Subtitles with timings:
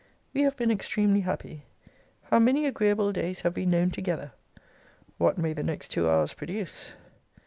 [0.33, 1.65] We have been extremely happy.
[2.31, 4.31] How many agreeable days have we known together!
[5.19, 6.95] What may the next two hours produce.